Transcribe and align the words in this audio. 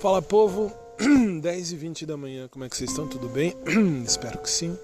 Fala 0.00 0.22
povo, 0.22 0.72
10 1.42 1.72
e 1.72 1.76
20 1.76 2.06
da 2.06 2.16
manhã, 2.16 2.46
como 2.46 2.64
é 2.64 2.68
que 2.68 2.76
vocês 2.76 2.88
estão? 2.88 3.08
Tudo 3.08 3.28
bem? 3.28 3.52
Espero 4.06 4.38
que 4.38 4.48
sim. 4.48 4.78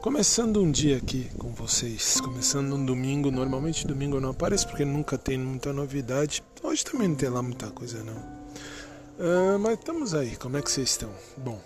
Começando 0.00 0.62
um 0.62 0.70
dia 0.70 0.98
aqui 0.98 1.28
com 1.36 1.50
vocês, 1.50 2.20
começando 2.20 2.76
um 2.76 2.86
domingo. 2.86 3.28
Normalmente 3.32 3.84
domingo 3.84 4.18
eu 4.18 4.20
não 4.20 4.30
apareço 4.30 4.68
porque 4.68 4.84
nunca 4.84 5.18
tem 5.18 5.36
muita 5.36 5.72
novidade. 5.72 6.44
Hoje 6.62 6.84
também 6.84 7.08
não 7.08 7.16
tem 7.16 7.28
lá 7.28 7.42
muita 7.42 7.72
coisa 7.72 8.04
não. 8.04 8.14
Uh, 8.14 9.58
mas 9.58 9.80
estamos 9.80 10.14
aí, 10.14 10.36
como 10.36 10.56
é 10.56 10.62
que 10.62 10.70
vocês 10.70 10.90
estão? 10.90 11.10
Bom, 11.38 11.60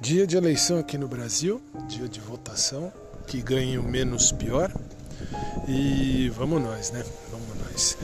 dia 0.00 0.28
de 0.28 0.36
eleição 0.36 0.78
aqui 0.78 0.96
no 0.96 1.08
Brasil, 1.08 1.60
dia 1.88 2.08
de 2.08 2.20
votação, 2.20 2.92
que 3.26 3.42
ganhe 3.42 3.78
o 3.78 3.82
menos 3.82 4.30
pior. 4.30 4.72
E 5.66 6.28
vamos 6.36 6.62
nós, 6.62 6.92
né? 6.92 7.04
Vamos 7.32 7.48
nós. 7.64 7.98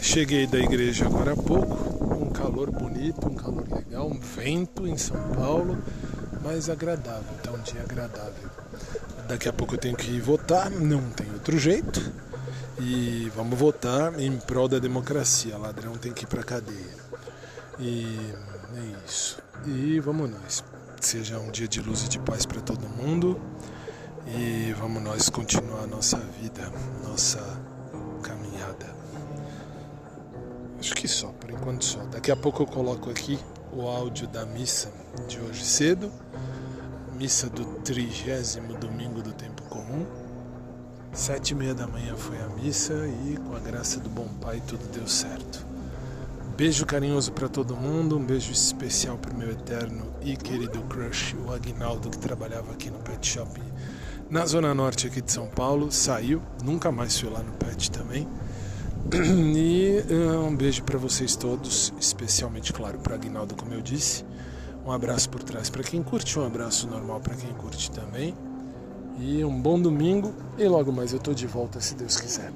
Cheguei 0.00 0.46
da 0.46 0.58
igreja 0.58 1.04
agora 1.04 1.32
há 1.32 1.36
pouco, 1.36 2.13
calor 2.34 2.70
bonito, 2.70 3.26
um 3.26 3.34
calor 3.34 3.64
legal, 3.72 4.08
um 4.08 4.18
vento 4.18 4.86
em 4.86 4.98
São 4.98 5.16
Paulo, 5.34 5.78
mas 6.42 6.68
agradável, 6.68 7.34
tá 7.42 7.52
um 7.52 7.62
dia 7.62 7.80
agradável. 7.80 8.50
Daqui 9.28 9.48
a 9.48 9.52
pouco 9.52 9.74
eu 9.74 9.78
tenho 9.78 9.96
que 9.96 10.10
ir 10.10 10.20
votar, 10.20 10.70
não 10.70 11.00
tem 11.10 11.30
outro 11.32 11.56
jeito. 11.58 12.00
E 12.78 13.30
vamos 13.36 13.58
votar 13.58 14.20
em 14.20 14.36
prol 14.36 14.68
da 14.68 14.78
democracia. 14.78 15.56
Ladrão 15.56 15.92
tem 15.92 16.12
que 16.12 16.24
ir 16.24 16.26
pra 16.26 16.42
cadeia. 16.42 16.96
E 17.78 18.18
é 18.76 19.06
isso. 19.06 19.40
E 19.64 20.00
vamos 20.00 20.28
nós. 20.28 20.64
Seja 21.00 21.38
um 21.38 21.50
dia 21.50 21.68
de 21.68 21.80
luz 21.80 22.04
e 22.04 22.08
de 22.08 22.18
paz 22.18 22.44
para 22.44 22.60
todo 22.60 22.86
mundo. 22.88 23.40
E 24.26 24.74
vamos 24.78 25.02
nós 25.02 25.30
continuar 25.30 25.84
a 25.84 25.86
nossa 25.86 26.18
vida, 26.18 26.70
nossa 27.04 27.40
caminhada. 28.22 29.03
Acho 30.84 30.94
que 30.96 31.08
só, 31.08 31.28
por 31.28 31.50
enquanto 31.50 31.82
só. 31.82 32.04
Daqui 32.12 32.30
a 32.30 32.36
pouco 32.36 32.62
eu 32.62 32.66
coloco 32.66 33.08
aqui 33.08 33.38
o 33.72 33.88
áudio 33.88 34.28
da 34.28 34.44
missa 34.44 34.92
de 35.26 35.40
hoje 35.40 35.64
cedo. 35.64 36.12
Missa 37.14 37.48
do 37.48 37.64
trigésimo 37.80 38.74
domingo 38.74 39.22
do 39.22 39.32
tempo 39.32 39.62
comum. 39.62 40.04
Sete 41.10 41.52
e 41.52 41.54
meia 41.54 41.74
da 41.74 41.86
manhã 41.86 42.14
foi 42.14 42.36
a 42.38 42.48
missa 42.48 42.92
e 43.24 43.38
com 43.38 43.56
a 43.56 43.60
graça 43.60 43.98
do 43.98 44.10
bom 44.10 44.28
pai 44.42 44.62
tudo 44.66 44.86
deu 44.92 45.08
certo. 45.08 45.66
Beijo 46.54 46.84
carinhoso 46.84 47.32
para 47.32 47.48
todo 47.48 47.74
mundo, 47.74 48.18
um 48.18 48.22
beijo 48.22 48.52
especial 48.52 49.16
para 49.16 49.32
o 49.32 49.38
meu 49.38 49.52
eterno 49.52 50.12
e 50.20 50.36
querido 50.36 50.82
crush, 50.82 51.34
o 51.46 51.50
Agnaldo, 51.50 52.10
que 52.10 52.18
trabalhava 52.18 52.72
aqui 52.72 52.90
no 52.90 52.98
Pet 52.98 53.26
Shop 53.26 53.58
na 54.28 54.44
Zona 54.44 54.74
Norte 54.74 55.06
aqui 55.06 55.22
de 55.22 55.32
São 55.32 55.46
Paulo. 55.46 55.90
Saiu, 55.90 56.42
nunca 56.62 56.92
mais 56.92 57.18
fui 57.18 57.30
lá 57.30 57.42
no 57.42 57.52
Pet 57.52 57.90
também. 57.90 58.28
E 59.56 60.02
uh, 60.10 60.46
um 60.46 60.56
beijo 60.56 60.82
para 60.82 60.98
vocês 60.98 61.36
todos, 61.36 61.92
especialmente, 62.00 62.72
claro, 62.72 62.98
para 62.98 63.14
Aguinaldo, 63.14 63.54
como 63.54 63.72
eu 63.74 63.80
disse. 63.80 64.24
Um 64.84 64.92
abraço 64.92 65.28
por 65.30 65.42
trás 65.42 65.70
para 65.70 65.82
quem 65.82 66.02
curte, 66.02 66.38
um 66.38 66.46
abraço 66.46 66.86
normal 66.86 67.20
para 67.20 67.34
quem 67.34 67.52
curte 67.54 67.90
também. 67.90 68.34
E 69.18 69.44
um 69.44 69.60
bom 69.60 69.80
domingo. 69.80 70.34
E 70.58 70.66
logo 70.66 70.92
mais 70.92 71.12
eu 71.12 71.18
tô 71.18 71.32
de 71.32 71.46
volta, 71.46 71.80
se 71.80 71.94
Deus 71.94 72.18
quiser. 72.18 72.52